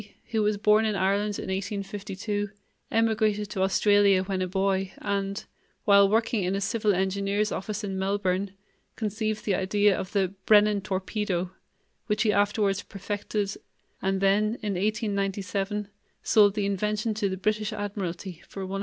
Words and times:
B., 0.01 0.15
who 0.31 0.41
was 0.41 0.57
born 0.57 0.83
in 0.85 0.95
Ireland 0.95 1.37
in 1.37 1.43
1852, 1.47 2.49
emigrated 2.89 3.51
to 3.51 3.61
Australia 3.61 4.23
when 4.23 4.41
a 4.41 4.47
boy 4.47 4.93
and 4.97 5.45
while 5.85 6.09
working 6.09 6.43
in 6.43 6.55
a 6.55 6.59
civil 6.59 6.95
engineer's 6.95 7.51
office 7.51 7.83
in 7.83 7.99
Melbourne 7.99 8.49
conceived 8.95 9.45
the 9.45 9.53
idea 9.53 9.95
of 9.95 10.11
the 10.13 10.33
"Brennan 10.47 10.81
Torpedo", 10.81 11.51
which 12.07 12.23
he 12.23 12.33
afterwards 12.33 12.81
perfected, 12.81 13.55
and 14.01 14.21
then 14.21 14.55
in 14.63 14.73
1897 14.73 15.89
sold 16.23 16.55
the 16.55 16.65
invention 16.65 17.13
to 17.13 17.29
the 17.29 17.37
British 17.37 17.71
Admiralty 17.71 18.41
for 18.47 18.65
£110,000. 18.65 18.79